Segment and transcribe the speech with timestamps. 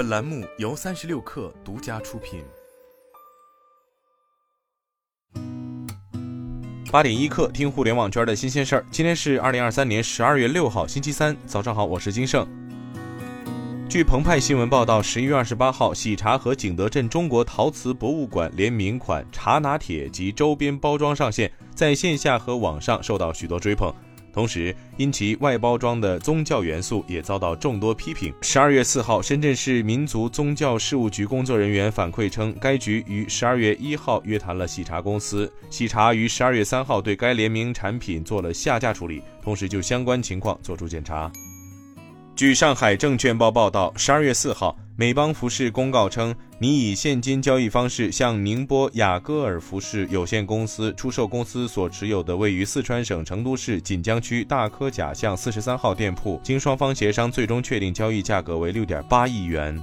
[0.00, 2.42] 本栏目由三十六氪独家出品。
[6.90, 8.86] 八点一刻，听互联网圈的新鲜事儿。
[8.90, 12.48] 今天是二零二三年十二月六号，星期三，早上好，我是金盛。
[13.90, 23.94] 据澎湃新闻报道，十一月二十八号，喜茶和景德镇中国陶瓷博物馆联名款茶拿铁及周边包装上线，在线下和网上受到许多追捧。
[24.32, 28.32] 同时，因其外包装的宗教元素也遭到众多批评。
[28.40, 41.30] 十二月四号，深圳市民族宗教事务局工作人员反馈称，该局于十二月一号约谈了喜茶公司，喜茶于十二月三号对该联名产品做了下架处理，同时就相关情况作出检查。
[42.40, 59.78] 据上海证券报报道，十二月四号，美邦服饰公告称，拟以现金交易方式向宁波雅戈尔服饰有限公司出售公司所持有的位于四川省成都市锦江区大科甲巷四十三号店铺，经双方协商，最终确定交易价格为六点八亿元。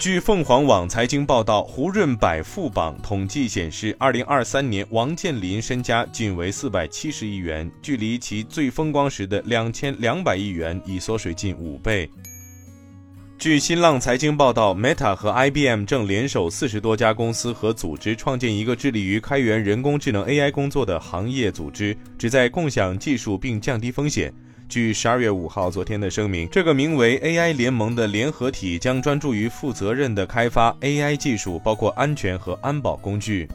[0.00, 12.08] 据凤凰网财经报道，胡润百富榜统计显示，二零二三年王健林身家仅为四百七十亿元，距离其最风光时的两千两百亿元已缩水近五倍。
[13.38, 24.32] 据新浪财经报道，Meta 和 IBM 正联手四十多家公司和组织，创建一个致力于开源人工智能 AI 工作的行业组织，旨在共享技术并降低风险。
[24.70, 33.48] 据十二月五号昨天的声明，这个名为 AI 联盟的联合体将专注于负责任的开发 AI 技术，包括安全和安保工具。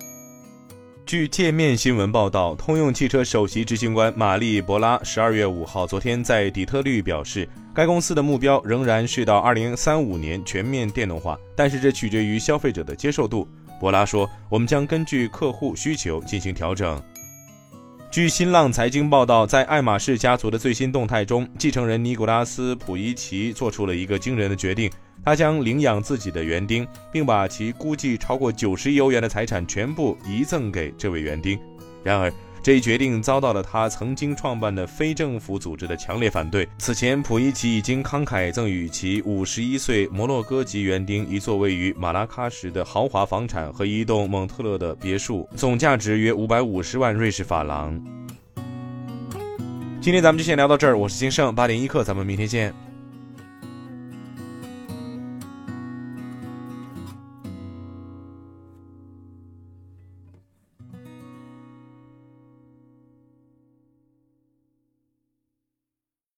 [1.06, 13.48] 据界面新闻报道，通用汽车首席执行官玛丽·博拉十二月五号昨天在底特律表示，该公司的目标仍然是到二零三五年全面电动化，但是这取决于消费者的接受度。
[13.80, 17.02] 博拉说：“我们将根据客户需求进行调整。”
[18.16, 24.90] 据新浪财经报道，在爱马仕家族的最新动态中，继承人尼古拉斯·普伊奇做出了一个惊人的决定：
[25.22, 31.60] 他将领养自己的园丁，并把其估计超过九十亿欧元的财产全部遗赠给这位园丁。
[32.06, 32.32] 然而，
[32.66, 36.68] 这一决定遭到了他曾经创办的非政府组织的强烈反对。
[36.80, 48.04] 此前，普伊奇已经慷慨赠予其五十一岁摩洛哥籍园丁一座位于马拉喀什的豪华房产和一栋蒙特勒的别墅，总价值约五百五十万瑞士法郎。
[50.02, 52.74] 今天咱们就先聊到这儿，我是金盛八点一刻，咱们明天见。